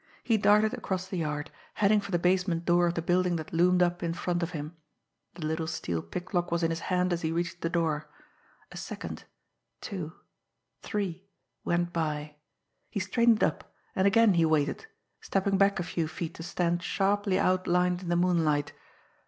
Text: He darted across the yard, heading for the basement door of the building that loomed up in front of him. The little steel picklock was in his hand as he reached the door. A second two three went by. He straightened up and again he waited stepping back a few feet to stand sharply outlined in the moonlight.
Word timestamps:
He 0.23 0.35
darted 0.35 0.73
across 0.73 1.07
the 1.07 1.19
yard, 1.19 1.51
heading 1.75 2.01
for 2.01 2.09
the 2.09 2.17
basement 2.17 2.65
door 2.65 2.87
of 2.87 2.95
the 2.95 3.03
building 3.03 3.35
that 3.35 3.53
loomed 3.53 3.83
up 3.83 4.01
in 4.01 4.15
front 4.15 4.41
of 4.41 4.49
him. 4.49 4.75
The 5.35 5.45
little 5.45 5.67
steel 5.67 6.01
picklock 6.01 6.49
was 6.49 6.63
in 6.63 6.71
his 6.71 6.79
hand 6.89 7.13
as 7.13 7.21
he 7.21 7.31
reached 7.31 7.61
the 7.61 7.69
door. 7.69 8.09
A 8.71 8.77
second 8.77 9.25
two 9.79 10.13
three 10.81 11.27
went 11.63 11.93
by. 11.93 12.37
He 12.89 12.99
straightened 12.99 13.43
up 13.43 13.75
and 13.95 14.07
again 14.07 14.33
he 14.33 14.43
waited 14.43 14.87
stepping 15.19 15.59
back 15.59 15.79
a 15.79 15.83
few 15.83 16.07
feet 16.07 16.33
to 16.33 16.41
stand 16.41 16.81
sharply 16.81 17.37
outlined 17.37 18.01
in 18.01 18.09
the 18.09 18.15
moonlight. 18.15 18.73